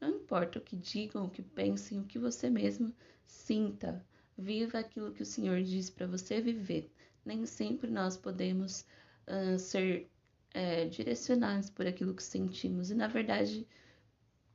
Não 0.00 0.10
importa 0.10 0.58
o 0.58 0.62
que 0.62 0.76
digam, 0.76 1.25
o 1.25 1.30
que 1.30 1.42
pensem, 1.42 2.00
o 2.00 2.04
que 2.04 2.18
você 2.18 2.50
mesmo 2.50 2.94
sinta. 3.26 4.04
Viva 4.37 4.78
aquilo 4.78 5.12
que 5.12 5.22
o 5.22 5.26
Senhor 5.26 5.62
diz 5.62 5.90
para 5.90 6.06
você 6.06 6.40
viver. 6.40 6.92
Nem 7.25 7.44
sempre 7.46 7.90
nós 7.90 8.16
podemos 8.16 8.87
uh, 9.26 9.58
ser 9.58 10.08
é, 10.52 10.84
direcionados 10.84 11.70
por 11.70 11.87
aquilo 11.87 12.14
que 12.14 12.22
sentimos. 12.22 12.90
E, 12.90 12.94
na 12.94 13.08
verdade, 13.08 13.66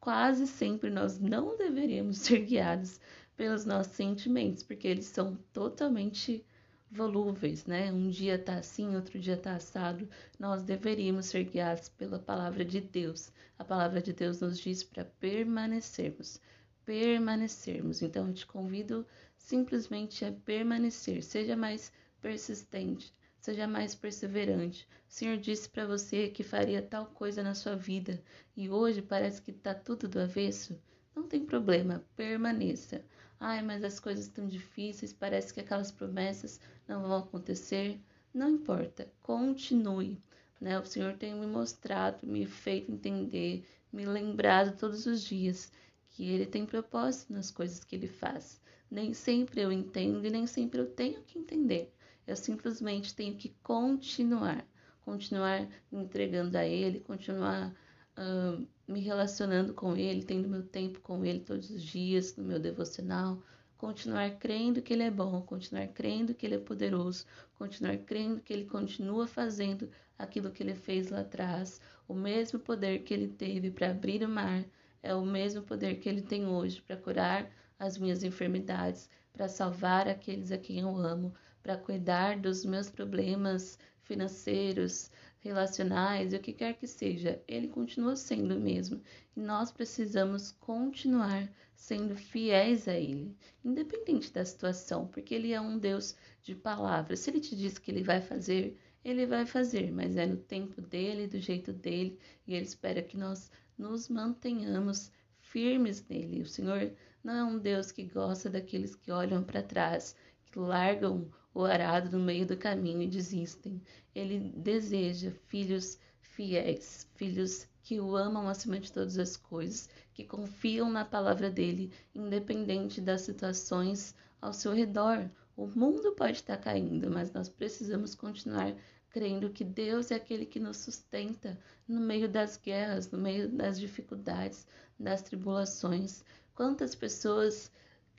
quase 0.04 0.46
sempre 0.46 0.90
nós 0.90 1.18
não 1.18 1.56
deveríamos 1.56 2.18
ser 2.20 2.40
guiados 2.44 3.00
pelos 3.38 3.64
nossos 3.64 3.94
sentimentos, 3.94 4.62
porque 4.62 4.86
eles 4.86 5.06
são 5.06 5.38
totalmente 5.54 6.46
volúveis, 6.92 7.66
né? 7.66 7.90
Um 7.90 8.10
dia 8.10 8.38
tá 8.38 8.56
assim, 8.56 8.98
outro 8.98 9.18
dia 9.18 9.38
tá 9.38 9.56
assado. 9.56 10.10
Nós 10.38 10.62
deveríamos 10.62 11.28
ser 11.28 11.46
guiados 11.46 11.88
pela 11.88 12.20
palavra 12.20 12.66
de 12.66 12.82
Deus. 12.82 13.32
A 13.58 13.64
palavra 13.64 14.02
de 14.02 14.12
Deus 14.12 14.42
nos 14.42 14.60
diz 14.60 14.84
para 14.84 15.06
permanecermos, 15.06 16.38
permanecermos. 16.84 18.02
Então 18.02 18.28
eu 18.28 18.34
te 18.34 18.46
convido 18.46 19.08
simplesmente 19.38 20.26
a 20.26 20.34
permanecer, 20.34 21.24
seja 21.24 21.56
mais 21.56 21.94
persistente, 22.20 23.14
seja 23.44 23.68
mais 23.68 23.94
perseverante. 23.94 24.88
O 25.10 25.12
Senhor 25.12 25.36
disse 25.36 25.68
para 25.68 25.86
você 25.86 26.30
que 26.30 26.44
faria 26.44 26.82
tal 26.82 27.08
coisa 27.08 27.44
na 27.44 27.54
sua 27.54 27.76
vida 27.76 28.24
e 28.56 28.70
hoje 28.70 29.02
parece 29.02 29.42
que 29.42 29.52
tá 29.52 29.76
tudo 29.76 30.08
do 30.08 30.22
avesso. 30.22 30.80
Não 31.14 31.24
tem 31.24 31.46
problema, 31.46 32.06
permaneça. 32.16 33.04
Ai, 33.38 33.62
mas 33.62 33.84
as 33.84 34.00
coisas 34.00 34.28
estão 34.28 34.48
difíceis, 34.48 35.12
parece 35.12 35.54
que 35.54 35.60
aquelas 35.60 35.92
promessas 35.92 36.58
não 36.88 37.02
vão 37.02 37.18
acontecer. 37.18 38.00
Não 38.34 38.50
importa, 38.50 39.12
continue. 39.22 40.18
Né? 40.62 40.80
O 40.80 40.86
Senhor 40.86 41.18
tem 41.18 41.36
me 41.36 41.46
mostrado, 41.46 42.26
me 42.26 42.46
feito 42.46 42.94
entender, 42.94 43.66
me 43.92 44.06
lembrado 44.06 44.78
todos 44.78 45.06
os 45.06 45.22
dias 45.22 45.70
que 46.12 46.30
Ele 46.30 46.46
tem 46.46 46.66
propósito 46.66 47.34
nas 47.34 47.52
coisas 47.52 47.84
que 47.84 47.94
Ele 47.94 48.08
faz. 48.08 48.62
Nem 48.90 49.14
sempre 49.14 49.60
eu 49.60 49.70
entendo 49.70 50.26
e 50.26 50.30
nem 50.30 50.48
sempre 50.48 50.80
eu 50.80 50.90
tenho 50.90 51.22
que 51.24 51.38
entender. 51.38 51.94
Eu 52.26 52.36
simplesmente 52.36 53.14
tenho 53.14 53.36
que 53.36 53.50
continuar, 53.62 54.66
continuar 55.04 55.68
me 55.92 56.04
entregando 56.04 56.58
a 56.58 56.66
Ele, 56.66 57.00
continuar 57.00 57.74
uh, 58.18 58.68
me 58.88 59.00
relacionando 59.00 59.74
com 59.74 59.96
Ele, 59.96 60.24
tendo 60.24 60.48
meu 60.48 60.64
tempo 60.64 61.00
com 61.02 61.26
Ele 61.26 61.40
todos 61.40 61.70
os 61.70 61.84
dias, 61.84 62.36
no 62.36 62.44
meu 62.44 62.60
devocional, 62.60 63.42
continuar 63.78 64.38
crendo 64.38 64.82
que 64.82 64.94
Ele 64.94 65.04
é 65.04 65.12
bom, 65.12 65.42
continuar 65.42 65.88
crendo 65.88 66.34
que 66.34 66.46
Ele 66.46 66.56
é 66.56 66.60
poderoso, 66.60 67.26
continuar 67.56 67.98
crendo 67.98 68.40
que 68.40 68.54
Ele 68.54 68.66
continua 68.66 69.28
fazendo 69.28 69.90
aquilo 70.18 70.52
que 70.52 70.64
Ele 70.64 70.76
fez 70.76 71.10
lá 71.10 71.22
atrás. 71.22 71.82
O 72.08 72.14
mesmo 72.14 72.60
poder 72.60 73.00
que 73.04 73.14
Ele 73.14 73.28
teve 73.28 73.72
para 73.72 73.92
abrir 73.92 74.24
o 74.24 74.30
mar 74.30 74.64
é 75.02 75.14
o 75.14 75.26
mesmo 75.26 75.62
poder 75.64 75.96
que 75.96 76.08
Ele 76.08 76.22
tem 76.22 76.48
hoje 76.48 76.82
para 76.82 76.96
curar 76.96 77.52
as 77.78 77.98
minhas 77.98 78.24
enfermidades, 78.24 79.10
para 79.34 79.50
salvar 79.50 80.08
aqueles 80.08 80.52
a 80.52 80.58
quem 80.58 80.80
eu 80.80 80.96
amo, 80.96 81.34
para 81.64 81.78
cuidar 81.78 82.38
dos 82.38 82.66
meus 82.66 82.90
problemas 82.90 83.80
financeiros, 84.04 85.10
relacionais 85.40 86.34
o 86.34 86.40
que 86.40 86.54
quer 86.54 86.74
que 86.74 86.88
seja, 86.88 87.42
ele 87.48 87.68
continua 87.68 88.16
sendo 88.16 88.56
o 88.56 88.60
mesmo. 88.60 89.02
E 89.36 89.40
nós 89.40 89.72
precisamos 89.72 90.52
continuar 90.52 91.50
sendo 91.76 92.16
fiéis 92.16 92.88
a 92.88 92.94
ele, 92.94 93.36
independente 93.64 94.32
da 94.32 94.46
situação, 94.46 95.08
porque 95.08 95.34
ele 95.34 95.52
é 95.52 95.60
um 95.60 95.78
Deus 95.78 96.16
de 96.42 96.56
palavras. 96.56 97.20
Se 97.20 97.30
ele 97.30 97.42
te 97.42 97.56
diz 97.56 97.78
que 97.78 97.92
ele 97.92 98.04
vai 98.04 98.22
fazer, 98.22 98.78
ele 99.04 99.26
vai 99.26 99.46
fazer, 99.46 99.92
mas 99.92 100.16
é 100.16 100.26
no 100.26 100.38
tempo 100.38 100.82
dele, 100.82 101.28
do 101.28 101.40
jeito 101.40 101.74
dele, 101.74 102.18
e 102.48 102.54
ele 102.56 102.66
espera 102.66 103.02
que 103.02 103.18
nós 103.18 103.52
nos 103.78 104.08
mantenhamos 104.08 105.12
firmes 105.40 106.06
nele. 106.08 106.42
O 106.42 106.48
Senhor 106.48 106.92
não 107.22 107.34
é 107.34 107.44
um 107.44 107.60
Deus 107.60 107.92
que 107.92 108.04
gosta 108.04 108.50
daqueles 108.50 108.96
que 108.96 109.12
olham 109.12 109.44
para 109.44 109.62
trás, 109.62 110.16
que 110.46 110.58
largam 110.58 111.30
o 111.54 111.64
arado 111.64 112.18
no 112.18 112.24
meio 112.24 112.46
do 112.46 112.58
caminho 112.58 113.02
e 113.02 113.08
desistem. 113.08 113.82
Ele 114.14 114.40
deseja 114.56 115.32
filhos 115.48 116.00
fiéis, 116.22 117.08
filhos 117.16 117.68
que 117.84 118.00
o 118.00 118.16
amam 118.16 118.48
acima 118.48 118.80
de 118.80 118.92
todas 118.92 119.18
as 119.18 119.36
coisas, 119.36 119.90
que 120.14 120.24
confiam 120.24 120.90
na 120.90 121.06
palavra 121.06 121.50
dele, 121.50 121.92
independente 122.16 123.02
das 123.02 123.22
situações 123.22 124.16
ao 124.42 124.54
seu 124.54 124.74
redor. 124.74 125.30
O 125.56 125.68
mundo 125.68 126.14
pode 126.14 126.38
estar 126.38 126.58
caindo, 126.58 127.12
mas 127.12 127.32
nós 127.32 127.50
precisamos 127.50 128.16
continuar 128.16 128.74
crendo 129.14 129.52
que 129.52 129.64
Deus 129.64 130.10
é 130.10 130.16
aquele 130.16 130.46
que 130.46 130.60
nos 130.60 130.78
sustenta 130.78 131.60
no 131.88 132.00
meio 132.02 132.28
das 132.28 132.58
guerras, 132.58 133.12
no 133.12 133.20
meio 133.20 133.48
das 133.48 133.80
dificuldades, 133.80 134.66
das 135.00 135.22
tribulações. 135.22 136.24
Quantas 136.56 136.96
pessoas 136.96 137.72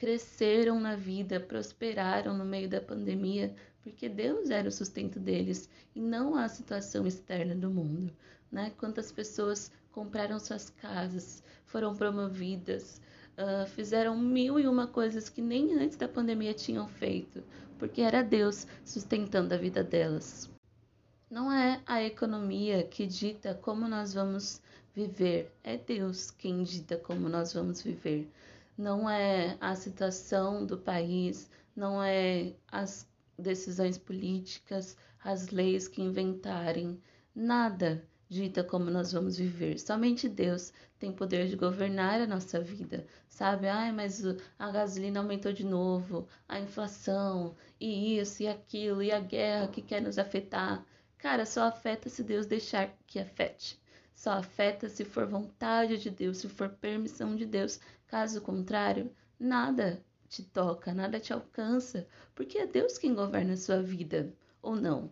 cresceram 0.04 0.78
na 0.78 0.94
vida, 0.94 1.40
prosperaram 1.40 2.37
no 2.37 2.44
meio 2.44 2.68
da 2.68 2.78
pandemia, 2.78 3.54
porque 3.82 4.06
Deus 4.06 4.50
era 4.50 4.68
o 4.68 4.70
sustento 4.70 5.18
deles 5.18 5.66
e 5.94 6.00
não 6.02 6.37
a 6.37 6.46
situação 6.46 7.06
externa 7.06 7.54
do 7.54 7.70
mundo. 7.70 8.12
Né? 8.52 8.70
Quantas 8.76 9.11
pessoas 9.11 9.73
compraram 9.90 10.38
suas 10.38 10.68
casas, 10.68 11.42
foram 11.64 11.96
promovidas, 11.96 13.00
uh, 13.38 13.66
fizeram 13.66 14.14
mil 14.18 14.61
e 14.61 14.68
uma 14.68 14.87
coisas 14.87 15.30
que 15.30 15.40
nem 15.40 15.73
antes 15.73 15.96
da 15.96 16.06
pandemia 16.06 16.52
tinham 16.52 16.87
feito, 16.87 17.42
porque 17.78 18.02
era 18.02 18.20
Deus 18.23 18.66
sustentando 18.84 19.54
a 19.54 19.56
vida 19.56 19.82
delas. 19.82 20.50
Não 21.30 21.50
é 21.50 21.80
a 21.87 22.02
economia 22.02 22.82
que 22.82 23.06
dita 23.06 23.54
como 23.54 23.88
nós 23.88 24.12
vamos 24.12 24.61
viver, 24.94 25.50
é 25.64 25.78
Deus 25.78 26.30
quem 26.30 26.62
dita 26.62 26.99
como 26.99 27.26
nós 27.26 27.54
vamos 27.54 27.80
viver. 27.80 28.30
Não 28.76 29.09
é 29.09 29.57
a 29.61 29.75
situação 29.75 30.66
do 30.66 30.76
país, 30.76 31.50
não 31.76 32.02
é 32.02 32.54
as 32.71 33.09
decisões 33.38 33.99
políticas, 33.99 34.97
as 35.23 35.50
leis 35.50 35.88
que 35.88 36.02
inventarem, 36.02 37.00
nada 37.35 38.07
dita 38.28 38.64
como 38.64 38.90
nós 38.90 39.12
vamos 39.12 39.37
viver. 39.37 39.78
Somente 39.78 40.28
Deus 40.28 40.73
tem 40.99 41.12
poder 41.12 41.49
de 41.49 41.57
governar 41.57 42.21
a 42.21 42.26
nossa 42.26 42.61
vida, 42.61 43.07
sabe? 43.28 43.69
Ai, 43.69 43.93
mas 43.93 44.23
a 44.59 44.71
gasolina 44.71 45.21
aumentou 45.21 45.52
de 45.52 45.64
novo, 45.64 46.26
a 46.49 46.59
inflação, 46.59 47.54
e 47.78 48.19
isso 48.19 48.43
e 48.43 48.49
aquilo, 48.49 49.02
e 49.02 49.12
a 49.12 49.21
guerra 49.21 49.69
que 49.69 49.83
quer 49.83 50.00
nos 50.02 50.19
afetar. 50.19 50.85
Cara, 51.19 51.47
só 51.47 51.64
afeta 51.64 52.09
se 52.09 52.23
Deus 52.23 52.47
deixar 52.47 52.93
que 53.07 53.19
afete. 53.19 53.81
Só 54.14 54.33
afeta 54.33 54.88
se 54.88 55.04
for 55.04 55.26
vontade 55.26 55.99
de 55.99 56.11
Deus, 56.11 56.38
se 56.38 56.49
for 56.49 56.69
permissão 56.69 57.35
de 57.37 57.45
Deus. 57.45 57.81
Caso 58.14 58.40
contrário, 58.40 59.11
nada 59.40 60.00
te 60.28 60.40
toca, 60.40 60.94
nada 60.94 61.18
te 61.18 61.33
alcança, 61.33 62.06
porque 62.33 62.59
é 62.59 62.64
Deus 62.64 62.97
quem 62.97 63.12
governa 63.12 63.54
a 63.54 63.56
sua 63.56 63.83
vida, 63.83 64.33
ou 64.62 64.76
não. 64.76 65.11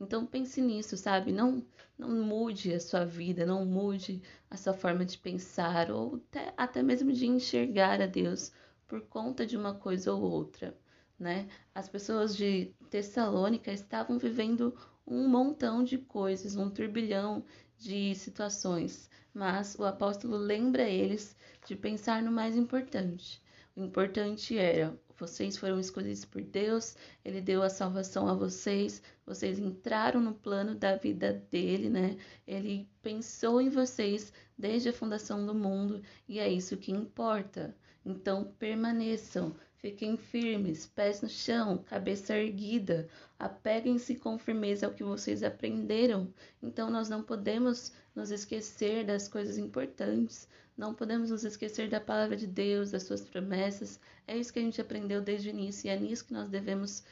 Então 0.00 0.26
pense 0.26 0.60
nisso, 0.60 0.96
sabe? 0.96 1.30
Não, 1.30 1.64
não 1.96 2.10
mude 2.10 2.74
a 2.74 2.80
sua 2.80 3.04
vida, 3.04 3.46
não 3.46 3.64
mude 3.64 4.20
a 4.50 4.56
sua 4.56 4.74
forma 4.74 5.04
de 5.04 5.16
pensar, 5.16 5.92
ou 5.92 6.16
até, 6.16 6.52
até 6.56 6.82
mesmo 6.82 7.12
de 7.12 7.24
enxergar 7.24 8.02
a 8.02 8.06
Deus 8.06 8.52
por 8.88 9.00
conta 9.02 9.46
de 9.46 9.56
uma 9.56 9.76
coisa 9.76 10.12
ou 10.12 10.20
outra. 10.20 10.76
Né? 11.16 11.48
As 11.72 11.88
pessoas 11.88 12.36
de 12.36 12.74
Tessalônica 12.90 13.70
estavam 13.70 14.18
vivendo 14.18 14.76
um 15.10 15.28
montão 15.28 15.82
de 15.82 15.98
coisas, 15.98 16.56
um 16.56 16.70
turbilhão 16.70 17.44
de 17.76 18.14
situações, 18.14 19.10
mas 19.34 19.74
o 19.76 19.84
apóstolo 19.84 20.36
lembra 20.36 20.88
eles 20.88 21.36
de 21.66 21.74
pensar 21.74 22.22
no 22.22 22.30
mais 22.30 22.56
importante. 22.56 23.42
O 23.74 23.82
importante 23.82 24.56
era: 24.56 24.96
vocês 25.18 25.56
foram 25.56 25.80
escolhidos 25.80 26.24
por 26.24 26.42
Deus, 26.42 26.96
Ele 27.24 27.40
deu 27.40 27.62
a 27.62 27.68
salvação 27.68 28.28
a 28.28 28.34
vocês, 28.34 29.02
vocês 29.26 29.58
entraram 29.58 30.20
no 30.20 30.32
plano 30.32 30.76
da 30.76 30.96
vida 30.96 31.44
dele, 31.50 31.90
né? 31.90 32.16
Ele 32.46 32.88
pensou 33.02 33.60
em 33.60 33.68
vocês 33.68 34.32
desde 34.56 34.90
a 34.90 34.92
fundação 34.92 35.44
do 35.44 35.54
mundo 35.54 36.00
e 36.28 36.38
é 36.38 36.48
isso 36.48 36.76
que 36.76 36.92
importa. 36.92 37.74
Então 38.06 38.44
permaneçam, 38.58 39.54
Fiquem 39.80 40.18
firmes, 40.18 40.86
pés 40.86 41.22
no 41.22 41.28
chão, 41.28 41.78
cabeça 41.78 42.36
erguida. 42.36 43.08
Apeguem-se 43.38 44.14
com 44.14 44.38
firmeza 44.38 44.86
ao 44.86 44.92
que 44.92 45.02
vocês 45.02 45.42
aprenderam. 45.42 46.32
Então, 46.62 46.90
nós 46.90 47.08
não 47.08 47.22
podemos 47.22 47.90
nos 48.14 48.30
esquecer 48.30 49.06
das 49.06 49.26
coisas 49.26 49.56
importantes. 49.56 50.46
Não 50.76 50.94
podemos 50.94 51.30
nos 51.30 51.44
esquecer 51.44 51.88
da 51.88 51.98
palavra 51.98 52.36
de 52.36 52.46
Deus, 52.46 52.90
das 52.90 53.04
suas 53.04 53.22
promessas. 53.22 53.98
É 54.26 54.36
isso 54.36 54.52
que 54.52 54.58
a 54.58 54.62
gente 54.62 54.80
aprendeu 54.82 55.22
desde 55.22 55.48
o 55.48 55.50
início 55.50 55.86
e 55.86 55.90
é 55.90 55.98
nisso 55.98 56.26
que 56.26 56.34
nós 56.34 56.50
devemos 56.50 57.02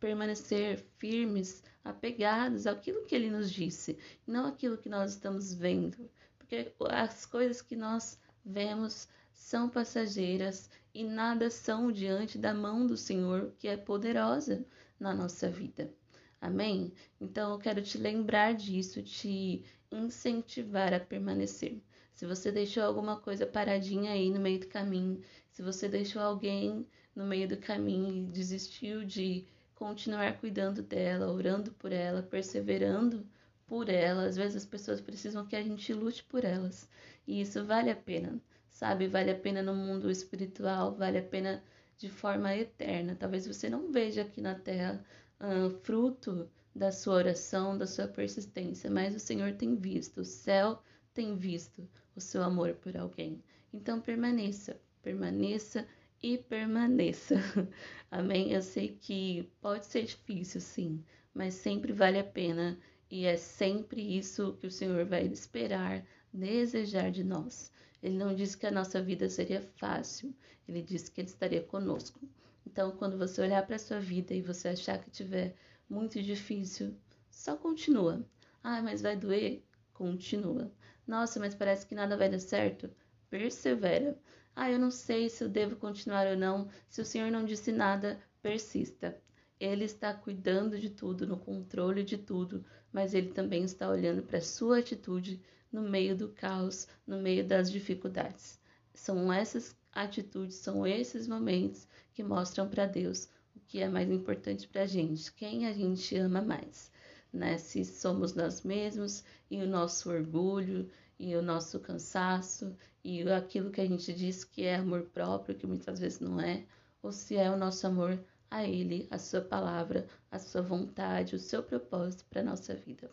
permanecer 0.00 0.82
firmes, 0.98 1.62
apegados 1.84 2.66
àquilo 2.66 3.04
que 3.04 3.14
ele 3.14 3.30
nos 3.30 3.50
disse, 3.50 3.98
não 4.26 4.46
aquilo 4.46 4.78
que 4.78 4.88
nós 4.88 5.12
estamos 5.12 5.52
vendo. 5.52 6.08
Porque 6.38 6.72
as 6.90 7.26
coisas 7.26 7.60
que 7.60 7.76
nós 7.76 8.18
vemos 8.44 9.08
são 9.36 9.68
passageiras 9.68 10.68
e 10.94 11.04
nada 11.04 11.50
são 11.50 11.92
diante 11.92 12.38
da 12.38 12.54
mão 12.54 12.86
do 12.86 12.96
Senhor, 12.96 13.52
que 13.58 13.68
é 13.68 13.76
poderosa 13.76 14.64
na 14.98 15.14
nossa 15.14 15.48
vida. 15.48 15.92
Amém? 16.40 16.92
Então 17.20 17.52
eu 17.52 17.58
quero 17.58 17.82
te 17.82 17.98
lembrar 17.98 18.54
disso, 18.54 19.02
te 19.02 19.62
incentivar 19.92 20.92
a 20.94 20.98
permanecer. 20.98 21.80
Se 22.14 22.24
você 22.24 22.50
deixou 22.50 22.82
alguma 22.82 23.20
coisa 23.20 23.46
paradinha 23.46 24.12
aí 24.12 24.30
no 24.30 24.40
meio 24.40 24.58
do 24.58 24.68
caminho, 24.68 25.20
se 25.52 25.62
você 25.62 25.86
deixou 25.86 26.22
alguém 26.22 26.86
no 27.14 27.26
meio 27.26 27.46
do 27.46 27.58
caminho 27.58 28.16
e 28.16 28.26
desistiu 28.32 29.04
de 29.04 29.46
continuar 29.74 30.40
cuidando 30.40 30.82
dela, 30.82 31.30
orando 31.30 31.70
por 31.72 31.92
ela, 31.92 32.22
perseverando 32.22 33.24
por 33.66 33.90
ela, 33.90 34.24
às 34.24 34.36
vezes 34.36 34.56
as 34.56 34.66
pessoas 34.66 35.00
precisam 35.00 35.46
que 35.46 35.54
a 35.54 35.62
gente 35.62 35.92
lute 35.92 36.24
por 36.24 36.44
elas, 36.44 36.88
e 37.26 37.40
isso 37.40 37.64
vale 37.64 37.90
a 37.90 37.96
pena 37.96 38.40
sabe? 38.76 39.08
Vale 39.08 39.30
a 39.30 39.34
pena 39.34 39.62
no 39.62 39.74
mundo 39.74 40.10
espiritual, 40.10 40.94
vale 40.94 41.18
a 41.18 41.22
pena 41.22 41.64
de 41.96 42.10
forma 42.10 42.54
eterna. 42.54 43.16
Talvez 43.18 43.46
você 43.46 43.70
não 43.70 43.90
veja 43.90 44.20
aqui 44.22 44.40
na 44.40 44.54
terra 44.54 45.02
uh, 45.40 45.70
fruto 45.80 46.48
da 46.74 46.92
sua 46.92 47.14
oração, 47.14 47.78
da 47.78 47.86
sua 47.86 48.06
persistência, 48.06 48.90
mas 48.90 49.14
o 49.14 49.18
Senhor 49.18 49.54
tem 49.54 49.74
visto, 49.76 50.20
o 50.20 50.24
céu 50.26 50.82
tem 51.14 51.34
visto 51.34 51.88
o 52.14 52.20
seu 52.20 52.42
amor 52.42 52.74
por 52.74 52.94
alguém. 52.98 53.42
Então 53.72 53.98
permaneça, 53.98 54.78
permaneça 55.02 55.88
e 56.22 56.36
permaneça. 56.36 57.36
Amém? 58.10 58.52
Eu 58.52 58.60
sei 58.60 58.88
que 59.00 59.50
pode 59.62 59.86
ser 59.86 60.02
difícil, 60.02 60.60
sim, 60.60 61.02
mas 61.32 61.54
sempre 61.54 61.94
vale 61.94 62.18
a 62.18 62.24
pena 62.24 62.78
e 63.10 63.24
é 63.24 63.36
sempre 63.36 64.00
isso 64.00 64.56
que 64.60 64.66
o 64.66 64.70
Senhor 64.70 65.04
vai 65.04 65.26
esperar, 65.26 66.04
desejar 66.32 67.10
de 67.10 67.22
nós. 67.22 67.72
Ele 68.02 68.18
não 68.18 68.34
disse 68.34 68.56
que 68.56 68.66
a 68.66 68.70
nossa 68.70 69.02
vida 69.02 69.28
seria 69.28 69.62
fácil, 69.76 70.34
ele 70.68 70.82
disse 70.82 71.10
que 71.10 71.20
ele 71.20 71.28
estaria 71.28 71.62
conosco. 71.62 72.20
Então, 72.66 72.90
quando 72.92 73.16
você 73.16 73.40
olhar 73.40 73.64
para 73.64 73.76
a 73.76 73.78
sua 73.78 74.00
vida 74.00 74.34
e 74.34 74.42
você 74.42 74.68
achar 74.68 74.98
que 74.98 75.10
tiver 75.10 75.54
muito 75.88 76.20
difícil, 76.22 76.94
só 77.30 77.56
continua. 77.56 78.26
Ah, 78.62 78.82
mas 78.82 79.02
vai 79.02 79.16
doer? 79.16 79.62
Continua. 79.94 80.72
Nossa, 81.06 81.38
mas 81.38 81.54
parece 81.54 81.86
que 81.86 81.94
nada 81.94 82.16
vai 82.16 82.28
dar 82.28 82.40
certo? 82.40 82.90
Persevera. 83.30 84.18
Ah, 84.54 84.70
eu 84.70 84.78
não 84.78 84.90
sei 84.90 85.28
se 85.28 85.44
eu 85.44 85.48
devo 85.48 85.76
continuar 85.76 86.26
ou 86.26 86.36
não. 86.36 86.68
Se 86.88 87.00
o 87.00 87.04
Senhor 87.04 87.30
não 87.30 87.44
disse 87.44 87.70
nada, 87.70 88.20
persista. 88.42 89.16
Ele 89.58 89.84
está 89.84 90.12
cuidando 90.12 90.78
de 90.78 90.90
tudo, 90.90 91.26
no 91.26 91.36
controle 91.36 92.02
de 92.02 92.18
tudo, 92.18 92.64
mas 92.92 93.14
ele 93.14 93.30
também 93.32 93.64
está 93.64 93.88
olhando 93.88 94.22
para 94.22 94.38
a 94.38 94.42
sua 94.42 94.78
atitude 94.78 95.40
no 95.72 95.82
meio 95.82 96.16
do 96.16 96.28
caos, 96.28 96.86
no 97.06 97.18
meio 97.18 97.46
das 97.46 97.70
dificuldades. 97.70 98.58
São 98.94 99.32
essas 99.32 99.76
atitudes, 99.92 100.56
são 100.56 100.86
esses 100.86 101.26
momentos 101.26 101.88
que 102.12 102.22
mostram 102.22 102.68
para 102.68 102.86
Deus 102.86 103.28
o 103.54 103.60
que 103.60 103.80
é 103.80 103.88
mais 103.88 104.10
importante 104.10 104.68
para 104.68 104.82
a 104.82 104.86
gente, 104.86 105.32
quem 105.32 105.66
a 105.66 105.72
gente 105.72 106.16
ama 106.16 106.42
mais. 106.42 106.90
Né? 107.32 107.58
Se 107.58 107.84
somos 107.84 108.34
nós 108.34 108.62
mesmos 108.62 109.24
e 109.50 109.62
o 109.62 109.66
nosso 109.66 110.10
orgulho 110.10 110.90
e 111.18 111.34
o 111.34 111.42
nosso 111.42 111.80
cansaço 111.80 112.74
e 113.02 113.22
aquilo 113.30 113.70
que 113.70 113.80
a 113.80 113.86
gente 113.86 114.12
diz 114.12 114.44
que 114.44 114.64
é 114.64 114.76
amor 114.76 115.02
próprio, 115.12 115.54
que 115.54 115.66
muitas 115.66 115.98
vezes 115.98 116.20
não 116.20 116.40
é, 116.40 116.64
ou 117.02 117.12
se 117.12 117.36
é 117.36 117.50
o 117.50 117.56
nosso 117.56 117.86
amor 117.86 118.18
a 118.50 118.64
Ele, 118.64 119.06
a 119.10 119.18
Sua 119.18 119.40
palavra, 119.40 120.06
a 120.30 120.38
Sua 120.38 120.62
vontade, 120.62 121.34
o 121.34 121.38
seu 121.38 121.62
propósito 121.62 122.24
para 122.30 122.40
a 122.40 122.44
nossa 122.44 122.74
vida. 122.74 123.10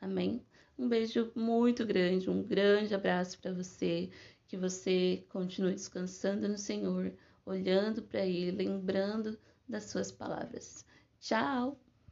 Amém? 0.00 0.44
Um 0.78 0.88
beijo 0.88 1.30
muito 1.34 1.84
grande, 1.86 2.30
um 2.30 2.42
grande 2.42 2.94
abraço 2.94 3.38
para 3.38 3.52
você. 3.52 4.10
Que 4.46 4.56
você 4.56 5.24
continue 5.28 5.74
descansando 5.74 6.48
no 6.48 6.58
Senhor, 6.58 7.14
olhando 7.46 8.02
para 8.02 8.26
Ele, 8.26 8.50
lembrando 8.50 9.38
das 9.68 9.84
suas 9.84 10.12
palavras. 10.12 10.84
Tchau! 11.20 11.78